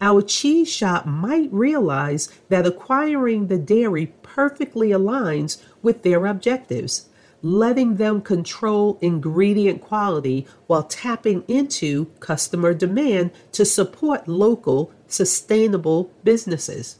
our 0.00 0.22
cheese 0.22 0.70
shop 0.70 1.06
might 1.06 1.52
realize 1.52 2.30
that 2.48 2.66
acquiring 2.66 3.48
the 3.48 3.58
dairy 3.58 4.14
perfectly 4.22 4.90
aligns 4.90 5.60
with 5.82 6.02
their 6.02 6.26
objectives, 6.26 7.07
letting 7.42 7.96
them 7.96 8.20
control 8.20 8.98
ingredient 9.00 9.80
quality 9.80 10.46
while 10.66 10.82
tapping 10.82 11.44
into 11.48 12.06
customer 12.20 12.74
demand 12.74 13.30
to 13.52 13.64
support 13.64 14.26
local, 14.26 14.92
sustainable 15.06 16.10
businesses. 16.24 16.98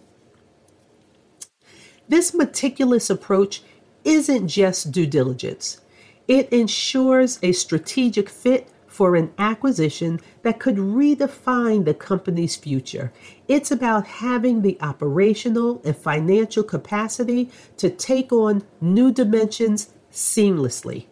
This 2.08 2.32
meticulous 2.32 3.10
approach 3.10 3.62
isn't 4.04 4.48
just 4.48 4.92
due 4.92 5.06
diligence. 5.06 5.80
It 6.26 6.50
ensures 6.50 7.38
a 7.42 7.52
strategic 7.52 8.28
fit 8.28 8.68
for 8.86 9.14
an 9.14 9.32
acquisition 9.38 10.18
that 10.42 10.58
could 10.58 10.76
redefine 10.76 11.84
the 11.84 11.94
company's 11.94 12.56
future. 12.56 13.12
It's 13.46 13.70
about 13.70 14.06
having 14.06 14.62
the 14.62 14.78
operational 14.80 15.80
and 15.84 15.96
financial 15.96 16.64
capacity 16.64 17.50
to 17.76 17.90
take 17.90 18.32
on 18.32 18.64
new 18.80 19.12
dimensions 19.12 19.90
seamlessly. 20.12 21.06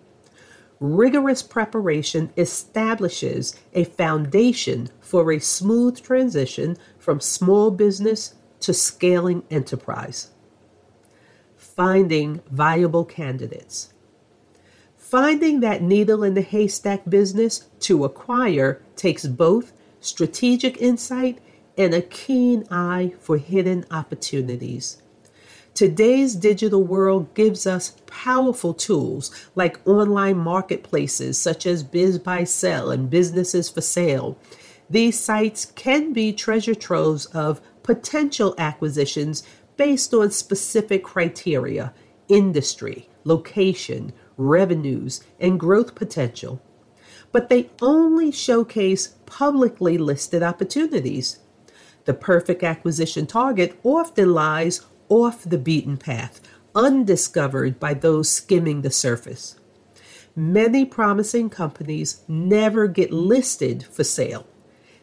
Rigorous 0.78 1.42
preparation 1.42 2.30
establishes 2.36 3.56
a 3.72 3.84
foundation 3.84 4.90
for 5.00 5.32
a 5.32 5.38
smooth 5.38 6.02
transition 6.02 6.76
from 6.98 7.20
small 7.20 7.70
business 7.70 8.34
to 8.60 8.74
scaling 8.74 9.42
enterprise. 9.50 10.30
Finding 11.56 12.42
viable 12.50 13.04
candidates. 13.04 13.92
Finding 14.96 15.60
that 15.60 15.82
needle 15.82 16.22
in 16.22 16.34
the 16.34 16.42
haystack 16.42 17.08
business 17.08 17.68
to 17.80 18.04
acquire 18.04 18.82
takes 18.96 19.24
both 19.24 19.72
strategic 20.00 20.76
insight 20.78 21.38
and 21.78 21.94
a 21.94 22.02
keen 22.02 22.66
eye 22.70 23.14
for 23.20 23.38
hidden 23.38 23.84
opportunities. 23.90 25.02
Today's 25.76 26.34
digital 26.34 26.82
world 26.82 27.34
gives 27.34 27.66
us 27.66 27.96
powerful 28.06 28.72
tools 28.72 29.30
like 29.54 29.86
online 29.86 30.38
marketplaces 30.38 31.36
such 31.36 31.66
as 31.66 31.84
BizBuySell 31.84 32.94
and 32.94 33.10
Businesses 33.10 33.68
for 33.68 33.82
Sale. 33.82 34.38
These 34.88 35.20
sites 35.20 35.66
can 35.66 36.14
be 36.14 36.32
treasure 36.32 36.74
troves 36.74 37.26
of 37.26 37.60
potential 37.82 38.54
acquisitions 38.56 39.42
based 39.76 40.14
on 40.14 40.30
specific 40.30 41.04
criteria 41.04 41.92
industry, 42.26 43.10
location, 43.24 44.14
revenues, 44.38 45.24
and 45.38 45.60
growth 45.60 45.94
potential. 45.94 46.62
But 47.32 47.50
they 47.50 47.68
only 47.82 48.32
showcase 48.32 49.08
publicly 49.26 49.98
listed 49.98 50.42
opportunities. 50.42 51.40
The 52.06 52.14
perfect 52.14 52.62
acquisition 52.62 53.26
target 53.26 53.78
often 53.84 54.32
lies 54.32 54.80
off 55.08 55.44
the 55.44 55.58
beaten 55.58 55.96
path, 55.96 56.40
undiscovered 56.74 57.80
by 57.80 57.94
those 57.94 58.28
skimming 58.30 58.82
the 58.82 58.90
surface. 58.90 59.56
Many 60.34 60.84
promising 60.84 61.48
companies 61.48 62.20
never 62.28 62.86
get 62.88 63.10
listed 63.10 63.84
for 63.84 64.04
sale. 64.04 64.46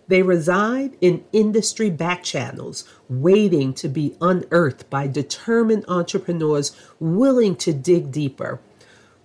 They 0.07 0.21
reside 0.21 0.97
in 1.01 1.23
industry 1.31 1.89
back 1.89 2.23
channels, 2.23 2.83
waiting 3.09 3.73
to 3.75 3.87
be 3.87 4.15
unearthed 4.21 4.89
by 4.89 5.07
determined 5.07 5.85
entrepreneurs 5.87 6.75
willing 6.99 7.55
to 7.57 7.73
dig 7.73 8.11
deeper. 8.11 8.59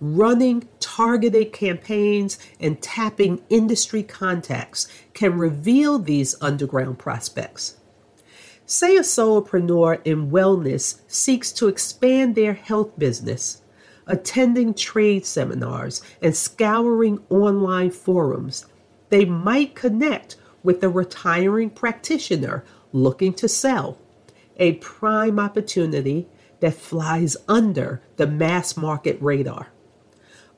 Running 0.01 0.67
targeted 0.79 1.51
campaigns 1.51 2.39
and 2.59 2.81
tapping 2.81 3.41
industry 3.49 4.01
contacts 4.01 4.87
can 5.13 5.37
reveal 5.37 5.99
these 5.99 6.35
underground 6.41 6.97
prospects. 6.97 7.75
Say 8.71 8.97
a 8.97 9.01
solopreneur 9.01 9.99
in 10.05 10.29
wellness 10.29 11.01
seeks 11.07 11.51
to 11.53 11.67
expand 11.67 12.35
their 12.35 12.53
health 12.53 12.97
business 12.99 13.63
attending 14.09 14.73
trade 14.73 15.25
seminars, 15.25 16.01
and 16.21 16.35
scouring 16.35 17.19
online 17.29 17.91
forums. 17.91 18.65
They 19.09 19.23
might 19.23 19.75
connect 19.75 20.35
with 20.63 20.83
a 20.83 20.89
retiring 20.89 21.69
practitioner 21.69 22.65
looking 22.91 23.33
to 23.35 23.47
sell, 23.47 23.99
a 24.57 24.73
prime 24.73 25.39
opportunity 25.39 26.27
that 26.59 26.73
flies 26.73 27.37
under 27.47 28.01
the 28.17 28.27
mass 28.27 28.75
market 28.75 29.17
radar. 29.21 29.67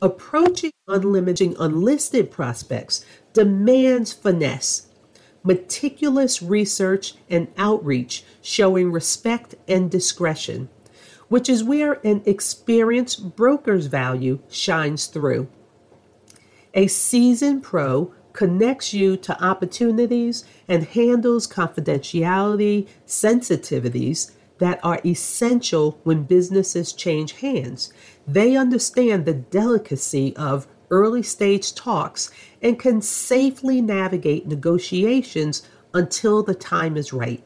Approaching 0.01 0.71
unlimited 0.87 1.55
unlisted 1.59 2.31
prospects 2.31 3.05
demands 3.33 4.13
finesse, 4.13 4.87
meticulous 5.43 6.41
research 6.41 7.15
and 7.29 7.47
outreach 7.57 8.23
showing 8.41 8.91
respect 8.91 9.55
and 9.67 9.89
discretion 9.89 10.69
which 11.31 11.47
is 11.47 11.63
where 11.63 11.93
an 12.05 12.21
experienced 12.25 13.37
broker's 13.37 13.85
value 13.85 14.37
shines 14.49 15.05
through. 15.07 15.47
A 16.73 16.87
seasoned 16.87 17.63
pro 17.63 18.13
connects 18.33 18.93
you 18.93 19.15
to 19.15 19.41
opportunities 19.41 20.43
and 20.67 20.83
handles 20.83 21.47
confidentiality 21.47 22.85
sensitivities 23.07 24.31
that 24.57 24.81
are 24.83 24.99
essential 25.05 25.97
when 26.03 26.23
businesses 26.23 26.91
change 26.91 27.31
hands. 27.39 27.93
They 28.27 28.57
understand 28.57 29.23
the 29.23 29.33
delicacy 29.33 30.35
of 30.35 30.67
early 30.91 31.23
stage 31.23 31.73
talks 31.73 32.29
and 32.61 32.77
can 32.77 33.01
safely 33.01 33.81
navigate 33.81 34.45
negotiations 34.45 35.63
until 35.93 36.43
the 36.43 36.53
time 36.53 36.95
is 36.95 37.11
right. 37.11 37.43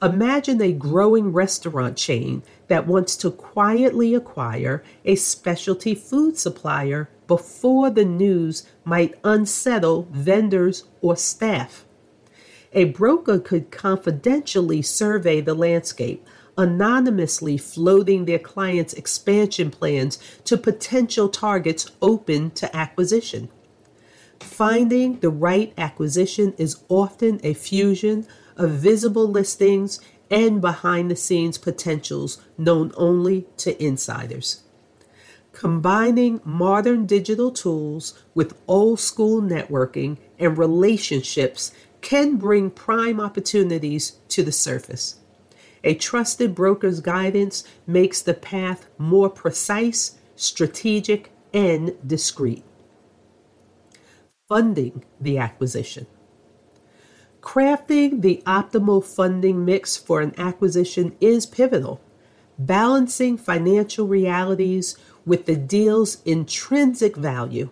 Imagine 0.00 0.62
a 0.62 0.72
growing 0.72 1.32
restaurant 1.32 1.96
chain 1.96 2.42
that 2.68 2.86
wants 2.86 3.16
to 3.16 3.32
quietly 3.32 4.14
acquire 4.14 4.84
a 5.04 5.16
specialty 5.16 5.94
food 5.94 6.38
supplier 6.38 7.10
before 7.26 7.90
the 7.90 8.04
news 8.04 8.64
might 8.84 9.14
unsettle 9.24 10.06
vendors 10.12 10.84
or 11.00 11.16
staff. 11.16 11.84
A 12.72 12.84
broker 12.84 13.40
could 13.40 13.72
confidentially 13.72 14.82
survey 14.82 15.40
the 15.40 15.54
landscape, 15.54 16.24
anonymously 16.58 17.56
floating 17.56 18.24
their 18.24 18.38
clients' 18.38 18.92
expansion 18.94 19.70
plans 19.70 20.18
to 20.44 20.58
potential 20.58 21.28
targets 21.28 21.90
open 22.02 22.50
to 22.50 22.76
acquisition. 22.76 23.48
Finding 24.40 25.20
the 25.20 25.30
right 25.30 25.72
acquisition 25.78 26.52
is 26.58 26.82
often 26.88 27.40
a 27.44 27.54
fusion 27.54 28.26
of 28.56 28.72
visible 28.72 29.28
listings 29.28 30.00
and 30.30 30.60
behind 30.60 31.10
the 31.10 31.16
scenes 31.16 31.56
potentials 31.56 32.42
known 32.58 32.92
only 32.96 33.46
to 33.56 33.82
insiders. 33.82 34.64
Combining 35.52 36.40
modern 36.44 37.06
digital 37.06 37.50
tools 37.50 38.20
with 38.34 38.58
old 38.68 39.00
school 39.00 39.40
networking 39.40 40.18
and 40.38 40.58
relationships 40.58 41.72
can 42.00 42.36
bring 42.36 42.70
prime 42.70 43.20
opportunities 43.20 44.12
to 44.28 44.42
the 44.42 44.52
surface. 44.52 45.17
A 45.88 45.94
trusted 45.94 46.54
broker's 46.54 47.00
guidance 47.00 47.64
makes 47.86 48.20
the 48.20 48.34
path 48.34 48.88
more 48.98 49.30
precise, 49.30 50.18
strategic, 50.36 51.32
and 51.54 51.96
discreet. 52.06 52.62
Funding 54.46 55.02
the 55.18 55.38
acquisition. 55.38 56.06
Crafting 57.40 58.20
the 58.20 58.42
optimal 58.44 59.02
funding 59.02 59.64
mix 59.64 59.96
for 59.96 60.20
an 60.20 60.34
acquisition 60.36 61.16
is 61.22 61.46
pivotal. 61.46 62.02
Balancing 62.58 63.38
financial 63.38 64.06
realities 64.06 64.94
with 65.24 65.46
the 65.46 65.56
deal's 65.56 66.22
intrinsic 66.26 67.16
value. 67.16 67.70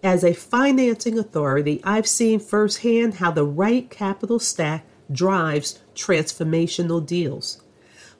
As 0.00 0.22
a 0.22 0.32
financing 0.32 1.18
authority, 1.18 1.80
I've 1.82 2.06
seen 2.06 2.38
firsthand 2.38 3.14
how 3.14 3.32
the 3.32 3.44
right 3.44 3.90
capital 3.90 4.38
stack 4.38 4.84
drives 5.10 5.78
transformational 5.94 7.04
deals. 7.04 7.62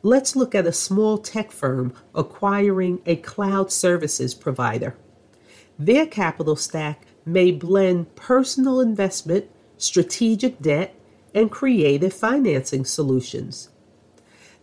Let's 0.03 0.37
look 0.37 0.55
at 0.55 0.67
a 0.67 0.73
small 0.73 1.19
tech 1.19 1.51
firm 1.51 1.93
acquiring 2.15 3.01
a 3.05 3.17
cloud 3.17 3.73
services 3.73 4.35
provider. 4.35 4.97
Their 5.79 6.07
capital 6.07 6.57
stack 6.57 7.03
may 7.25 7.51
blend 7.51 8.15
personal 8.15 8.81
investment 8.81 9.51
strategic 9.79 10.61
debt, 10.61 10.95
and 11.35 11.51
creative 11.51 12.13
financing 12.13 12.85
solutions. 12.85 13.71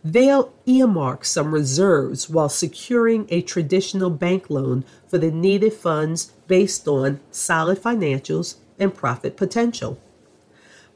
They'll 0.04 0.52
earmark 0.66 1.24
some 1.24 1.52
reserves 1.52 2.28
while 2.28 2.48
securing 2.48 3.26
a 3.28 3.42
traditional 3.42 4.10
bank 4.10 4.50
loan 4.50 4.84
for 5.08 5.18
the 5.18 5.32
needed 5.32 5.72
funds 5.72 6.32
based 6.46 6.86
on 6.86 7.20
solid 7.30 7.82
financials 7.82 8.56
and 8.78 8.94
profit 8.94 9.36
potential. 9.36 9.98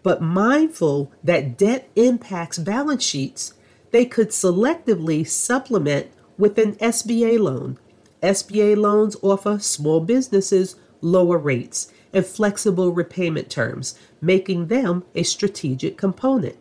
But 0.02 0.22
mindful 0.22 1.12
that 1.22 1.58
debt 1.58 1.88
impacts 1.94 2.58
balance 2.58 3.02
sheets, 3.02 3.54
they 3.90 4.04
could 4.04 4.28
selectively 4.30 5.26
supplement 5.26 6.08
with 6.38 6.58
an 6.58 6.76
SBA 6.76 7.38
loan. 7.38 7.78
SBA 8.22 8.76
loans 8.76 9.16
offer 9.22 9.58
small 9.58 10.00
businesses 10.00 10.76
lower 11.00 11.38
rates 11.38 11.92
and 12.12 12.24
flexible 12.26 12.92
repayment 12.92 13.50
terms, 13.50 13.98
making 14.20 14.66
them 14.66 15.04
a 15.14 15.22
strategic 15.22 15.96
component. 15.96 16.56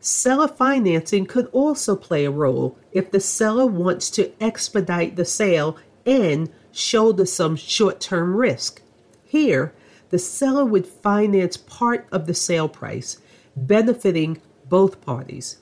Seller 0.00 0.48
financing 0.48 1.24
could 1.26 1.46
also 1.52 1.96
play 1.96 2.24
a 2.24 2.30
role 2.30 2.76
if 2.92 3.10
the 3.10 3.20
seller 3.20 3.66
wants 3.66 4.10
to 4.10 4.30
expedite 4.42 5.16
the 5.16 5.24
sale 5.24 5.76
and 6.04 6.50
shoulder 6.72 7.24
some 7.24 7.56
short 7.56 8.00
term 8.00 8.36
risk. 8.36 8.82
Here, 9.24 9.72
the 10.14 10.18
seller 10.20 10.64
would 10.64 10.86
finance 10.86 11.56
part 11.56 12.06
of 12.12 12.28
the 12.28 12.34
sale 12.34 12.68
price, 12.68 13.18
benefiting 13.56 14.40
both 14.68 15.00
parties. 15.00 15.58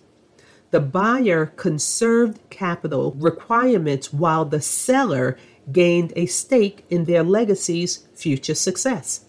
The 0.72 0.80
buyer 0.80 1.46
conserved 1.46 2.38
capital 2.50 3.12
requirements 3.12 4.12
while 4.12 4.44
the 4.44 4.60
seller 4.60 5.38
gained 5.72 6.12
a 6.16 6.26
stake 6.26 6.84
in 6.90 7.06
their 7.06 7.22
legacy's 7.22 8.06
future 8.12 8.54
success. 8.54 9.24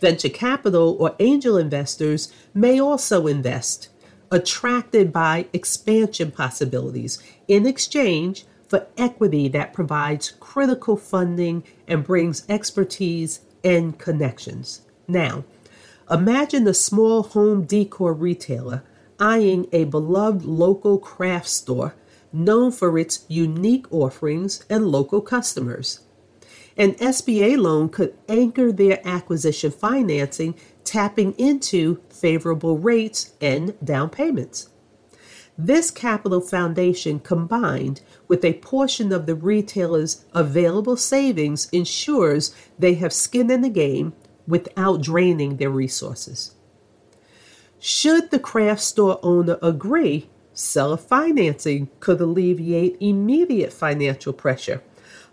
Venture 0.00 0.30
capital 0.30 0.96
or 0.98 1.14
angel 1.20 1.58
investors 1.58 2.32
may 2.54 2.80
also 2.80 3.26
invest, 3.26 3.90
attracted 4.30 5.12
by 5.12 5.48
expansion 5.52 6.30
possibilities 6.30 7.22
in 7.46 7.66
exchange 7.66 8.46
for 8.68 8.86
equity 8.96 9.48
that 9.48 9.74
provides 9.74 10.30
critical 10.40 10.96
funding 10.96 11.62
and 11.86 12.04
brings 12.04 12.48
expertise 12.48 13.42
and 13.64 13.98
connections. 13.98 14.82
Now, 15.08 15.44
imagine 16.10 16.66
a 16.66 16.74
small 16.74 17.22
home 17.22 17.64
decor 17.64 18.12
retailer 18.12 18.82
eyeing 19.18 19.66
a 19.72 19.84
beloved 19.84 20.44
local 20.44 20.98
craft 20.98 21.48
store 21.48 21.94
known 22.32 22.72
for 22.72 22.98
its 22.98 23.24
unique 23.28 23.86
offerings 23.92 24.64
and 24.68 24.88
local 24.88 25.20
customers. 25.20 26.00
An 26.76 26.92
SBA 26.94 27.58
loan 27.58 27.90
could 27.90 28.16
anchor 28.28 28.72
their 28.72 29.06
acquisition 29.06 29.70
financing, 29.70 30.54
tapping 30.84 31.32
into 31.34 32.00
favorable 32.08 32.78
rates 32.78 33.34
and 33.40 33.74
down 33.84 34.08
payments. 34.08 34.68
This 35.58 35.90
capital 35.90 36.40
foundation 36.40 37.20
combined 37.20 38.00
with 38.26 38.44
a 38.44 38.54
portion 38.54 39.12
of 39.12 39.26
the 39.26 39.34
retailer's 39.34 40.24
available 40.34 40.96
savings 40.96 41.68
ensures 41.70 42.54
they 42.78 42.94
have 42.94 43.12
skin 43.12 43.50
in 43.50 43.60
the 43.60 43.68
game 43.68 44.14
without 44.46 45.02
draining 45.02 45.56
their 45.56 45.70
resources. 45.70 46.54
Should 47.78 48.30
the 48.30 48.38
craft 48.38 48.80
store 48.80 49.18
owner 49.22 49.58
agree, 49.60 50.30
Seller 50.54 50.98
financing 50.98 51.88
could 52.00 52.20
alleviate 52.20 52.98
immediate 53.00 53.72
financial 53.72 54.32
pressure, 54.32 54.82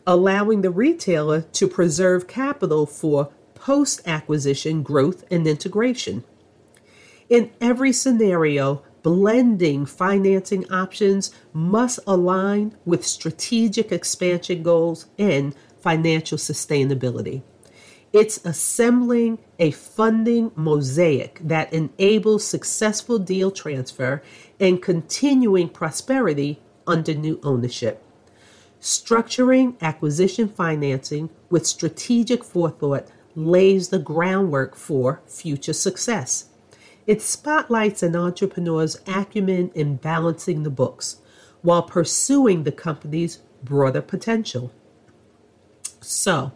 allowing 0.07 0.61
the 0.61 0.71
retailer 0.71 1.41
to 1.41 1.67
preserve 1.67 2.27
capital 2.27 2.85
for 2.85 3.31
post 3.53 4.01
acquisition 4.05 4.81
growth 4.81 5.25
and 5.29 5.45
integration. 5.45 6.23
In 7.29 7.51
every 7.59 7.91
scenario, 7.91 8.81
blending 9.03 9.85
financing 9.85 10.69
options 10.71 11.31
must 11.53 11.99
align 12.05 12.75
with 12.85 13.05
strategic 13.05 13.91
expansion 13.91 14.63
goals 14.63 15.07
and 15.17 15.55
financial 15.81 16.37
sustainability. 16.37 17.41
It's 18.11 18.43
assembling 18.43 19.37
a 19.59 19.71
funding 19.71 20.51
mosaic 20.55 21.39
that 21.43 21.71
enables 21.71 22.43
successful 22.43 23.19
deal 23.19 23.51
transfer 23.51 24.23
and 24.59 24.81
continuing 24.81 25.69
prosperity 25.69 26.59
under 26.87 27.13
new 27.13 27.39
ownership. 27.43 28.03
Structuring 28.81 29.79
acquisition 29.81 30.47
financing 30.47 31.29
with 31.49 31.67
strategic 31.67 32.43
forethought 32.43 33.07
lays 33.35 33.89
the 33.89 33.99
groundwork 33.99 34.75
for 34.75 35.21
future 35.27 35.73
success. 35.73 36.48
It 37.09 37.23
spotlights 37.23 38.03
an 38.03 38.15
entrepreneur's 38.15 38.95
acumen 39.07 39.71
in 39.73 39.95
balancing 39.95 40.61
the 40.61 40.69
books 40.69 41.15
while 41.63 41.81
pursuing 41.81 42.65
the 42.65 42.71
company's 42.71 43.39
broader 43.63 44.03
potential. 44.03 44.71
So, 46.01 46.51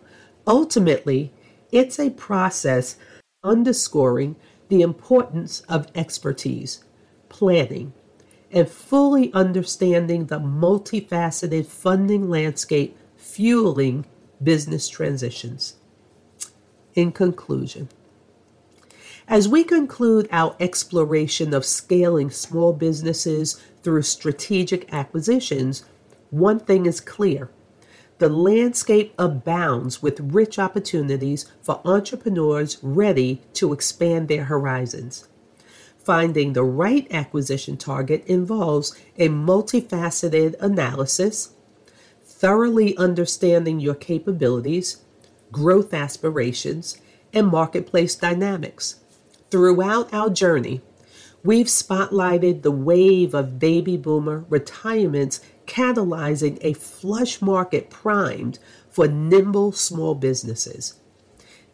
ultimately, 0.45 1.33
it's 1.71 1.99
a 1.99 2.11
process 2.11 2.97
underscoring 3.43 4.35
the 4.69 4.83
importance 4.83 5.61
of 5.61 5.87
expertise, 5.95 6.83
planning, 7.29 7.93
and 8.51 8.69
fully 8.69 9.33
understanding 9.33 10.27
the 10.27 10.39
multifaceted 10.39 11.65
funding 11.65 12.29
landscape 12.29 12.95
fueling 13.15 14.05
business 14.43 14.87
transitions. 14.87 15.77
In 16.93 17.11
conclusion, 17.11 17.89
as 19.27 19.47
we 19.47 19.63
conclude 19.63 20.27
our 20.31 20.55
exploration 20.59 21.53
of 21.53 21.65
scaling 21.65 22.29
small 22.29 22.73
businesses 22.73 23.61
through 23.81 24.01
strategic 24.01 24.91
acquisitions, 24.93 25.83
one 26.29 26.59
thing 26.59 26.85
is 26.85 26.99
clear 26.99 27.49
the 28.19 28.29
landscape 28.29 29.13
abounds 29.19 30.01
with 30.01 30.19
rich 30.19 30.57
opportunities 30.57 31.51
for 31.61 31.81
entrepreneurs 31.83 32.77
ready 32.81 33.41
to 33.53 33.73
expand 33.73 34.27
their 34.27 34.45
horizons. 34.45 35.27
Finding 35.97 36.53
the 36.53 36.63
right 36.63 37.07
acquisition 37.11 37.75
target 37.75 38.23
involves 38.25 38.95
a 39.17 39.29
multifaceted 39.29 40.55
analysis, 40.61 41.51
thoroughly 42.23 42.95
understanding 42.97 43.79
your 43.79 43.95
capabilities, 43.95 45.01
growth 45.51 45.93
aspirations, 45.93 46.97
and 47.33 47.47
marketplace 47.47 48.15
dynamics. 48.15 49.02
Throughout 49.53 50.11
our 50.11 50.31
journey, 50.31 50.81
we've 51.43 51.67
spotlighted 51.67 52.63
the 52.63 52.71
wave 52.71 53.35
of 53.35 53.59
baby 53.59 53.97
boomer 53.97 54.45
retirements 54.49 55.41
catalyzing 55.67 56.57
a 56.61 56.73
flush 56.73 57.39
market 57.39 57.91
primed 57.91 58.57
for 58.89 59.07
nimble 59.07 59.71
small 59.71 60.15
businesses. 60.15 60.95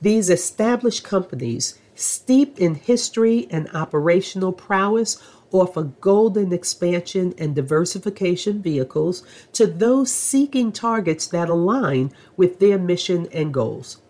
These 0.02 0.30
established 0.30 1.06
companies, 1.06 1.80
steeped 1.96 2.60
in 2.60 2.76
history 2.76 3.48
and 3.50 3.74
operational 3.74 4.52
prowess, 4.52 5.18
offer 5.50 5.84
golden 5.84 6.52
expansion 6.52 7.34
and 7.38 7.56
diversification 7.56 8.62
vehicles 8.62 9.24
to 9.54 9.66
those 9.66 10.12
seeking 10.12 10.74
targets 10.74 11.28
that 11.28 11.48
align 11.48 12.12
with 12.36 12.60
their 12.60 12.78
mission 12.78 13.30
and 13.32 13.54
goals. 13.54 14.02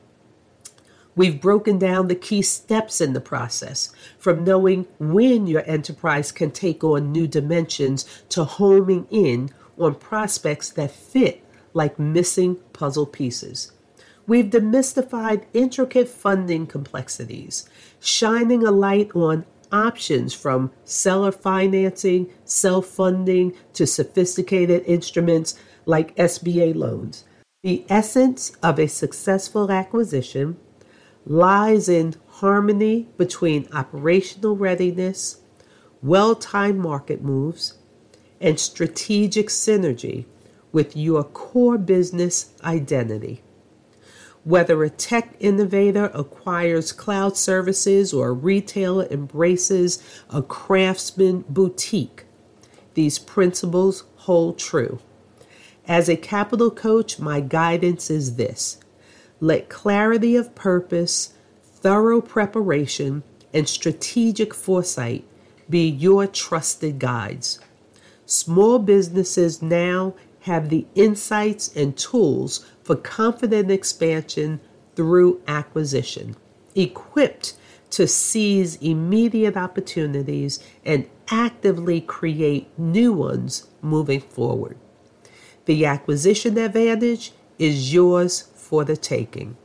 We've 1.20 1.42
broken 1.42 1.78
down 1.78 2.08
the 2.08 2.16
key 2.16 2.42
steps 2.42 3.02
in 3.02 3.12
the 3.12 3.20
process 3.20 3.92
from 4.18 4.46
knowing 4.46 4.88
when 5.00 5.48
your 5.48 5.70
enterprise 5.70 6.32
can 6.32 6.50
take 6.50 6.82
on 6.82 7.12
new 7.12 7.28
dimensions 7.28 8.06
to 8.30 8.46
homing 8.46 9.06
in 9.12 9.50
on 9.78 9.96
prospects 9.96 10.70
that 10.70 10.92
fit 10.92 11.44
like 11.74 12.00
missing 12.00 12.56
puzzle 12.72 13.06
pieces. 13.06 13.74
We've 14.28 14.46
demystified 14.46 15.44
intricate 15.54 16.08
funding 16.08 16.66
complexities, 16.68 17.70
shining 18.00 18.64
a 18.64 18.72
light 18.72 19.14
on 19.14 19.46
options 19.74 20.34
from 20.34 20.72
seller 20.86 21.34
financing, 21.34 22.30
self 22.46 22.86
funding, 22.86 23.58
to 23.74 23.86
sophisticated 23.86 24.86
instruments 24.86 25.60
like 25.86 26.16
SBA 26.16 26.76
loans. 26.76 27.26
The 27.62 27.86
essence 27.90 28.54
of 28.64 28.80
a 28.80 28.88
successful 28.88 29.70
acquisition 29.70 30.56
lies 31.26 31.90
in 31.90 32.16
harmony 32.28 33.08
between 33.18 33.68
operational 33.74 34.56
readiness, 34.56 35.42
well 36.02 36.36
timed 36.36 36.80
market 36.80 37.22
moves, 37.22 37.78
and 38.40 38.60
strategic 38.60 39.48
synergy 39.48 40.26
with 40.72 40.96
your 40.96 41.24
core 41.24 41.78
business 41.78 42.54
identity. 42.64 43.42
Whether 44.44 44.84
a 44.84 44.90
tech 44.90 45.36
innovator 45.40 46.10
acquires 46.14 46.92
cloud 46.92 47.36
services 47.36 48.14
or 48.14 48.30
a 48.30 48.34
retailer 48.34 49.06
embraces 49.12 50.02
a 50.30 50.42
craftsman 50.42 51.44
boutique, 51.50 52.24
these 52.94 53.20
principles 53.20 54.06
hold 54.16 54.58
true. 54.58 55.00
As 55.88 56.08
a 56.08 56.16
capital 56.16 56.72
coach, 56.72 57.20
my 57.20 57.42
guidance 57.42 58.10
is 58.10 58.36
this 58.36 58.80
let 59.40 59.70
clarity 59.70 60.36
of 60.36 60.56
purpose, 60.56 61.34
thorough 61.64 62.22
preparation, 62.22 63.24
and 63.54 63.68
strategic 63.68 64.54
foresight 64.54 65.26
be 65.70 65.88
your 65.88 66.28
trusted 66.28 67.00
guides. 67.00 67.60
Small 68.26 68.80
businesses 68.80 69.62
now 69.62 70.14
have 70.42 70.70
the 70.70 70.86
insights 70.96 71.76
and 71.76 71.98
tools 71.98 72.66
for 72.84 72.96
confident 72.96 73.72
expansion 73.72 74.60
through 74.96 75.42
acquisition, 75.48 76.36
equipped 76.76 77.56
to 77.92 78.08
seize 78.08 78.76
immediate 78.78 79.58
opportunities 79.58 80.64
and 80.86 81.08
actively 81.32 82.02
create 82.02 82.68
new 82.78 83.12
ones 83.14 83.68
moving 83.82 84.22
forward. 84.22 84.78
The 85.66 85.86
acquisition 85.86 86.58
advantage 86.58 87.32
is 87.58 87.94
yours 87.94 88.44
for 88.70 88.86
the 88.86 88.96
taking. 88.96 89.58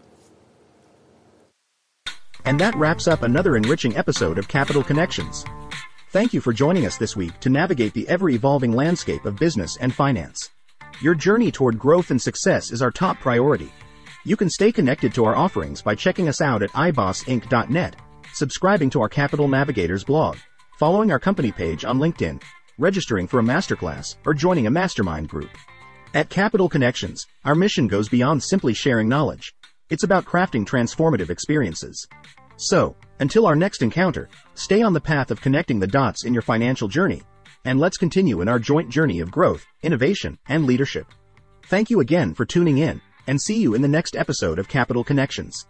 And 2.47 2.59
that 2.59 2.75
wraps 2.75 3.07
up 3.07 3.23
another 3.23 3.55
enriching 3.55 3.95
episode 3.99 4.38
of 4.38 4.49
Capital 4.49 4.83
Connections. 4.83 5.45
Thank 6.09 6.33
you 6.33 6.40
for 6.40 6.55
joining 6.55 6.87
us 6.87 6.97
this 6.97 7.14
week 7.14 7.38
to 7.40 7.51
navigate 7.51 7.93
the 7.93 8.09
ever 8.09 8.31
evolving 8.31 8.73
landscape 8.73 9.27
of 9.27 9.37
business 9.37 9.77
and 9.77 9.93
finance. 9.93 10.51
Your 11.03 11.14
journey 11.14 11.51
toward 11.51 11.79
growth 11.79 12.11
and 12.11 12.23
success 12.23 12.71
is 12.71 12.81
our 12.81 12.90
top 12.90 13.21
priority. 13.21 13.71
You 14.25 14.37
can 14.37 14.49
stay 14.49 14.73
connected 14.73 15.12
to 15.14 15.27
our 15.27 15.37
offerings 15.37 15.83
by 15.83 15.95
checking 15.95 16.27
us 16.27 16.40
out 16.40 16.62
at 16.62 16.71
ibossinc.net, 16.71 17.97
subscribing 18.33 18.88
to 18.88 19.03
our 19.03 19.11
Capital 19.11 19.49
Navigators 19.49 20.05
blog, 20.05 20.38
following 20.79 21.12
our 21.12 21.21
company 21.21 21.53
page 21.53 21.85
on 21.85 21.99
LinkedIn, 21.99 22.43
registering 22.79 23.27
for 23.27 23.40
a 23.40 23.43
masterclass, 23.43 24.17
or 24.25 24.33
joining 24.33 24.67
a 24.67 24.71
mastermind 24.71 25.29
group. 25.29 25.51
At 26.14 26.31
Capital 26.31 26.68
Connections, 26.68 27.27
our 27.44 27.57
mission 27.57 27.88
goes 27.88 28.09
beyond 28.09 28.40
simply 28.40 28.72
sharing 28.72 29.09
knowledge. 29.09 29.53
It's 29.90 30.05
about 30.05 30.24
crafting 30.24 30.64
transformative 30.64 31.29
experiences. 31.29 32.07
So, 32.57 32.94
until 33.18 33.46
our 33.46 33.57
next 33.57 33.83
encounter, 33.83 34.29
stay 34.55 34.81
on 34.81 34.92
the 34.92 35.00
path 35.00 35.33
of 35.33 35.40
connecting 35.40 35.81
the 35.81 35.88
dots 35.88 36.24
in 36.24 36.33
your 36.33 36.42
financial 36.42 36.87
journey, 36.87 37.22
and 37.64 37.81
let's 37.81 37.96
continue 37.96 38.42
in 38.42 38.48
our 38.48 38.61
joint 38.61 38.90
journey 38.90 39.18
of 39.18 39.33
growth, 39.33 39.66
innovation, 39.83 40.38
and 40.46 40.66
leadership. 40.66 41.09
Thank 41.64 41.90
you 41.90 41.98
again 41.98 42.33
for 42.33 42.44
tuning 42.44 42.79
in, 42.79 43.00
and 43.27 43.42
see 43.42 43.61
you 43.61 43.74
in 43.74 43.83
the 43.83 43.88
next 43.88 44.14
episode 44.14 44.61
of 44.61 44.68
Capital 44.68 45.03
Connections. 45.03 45.66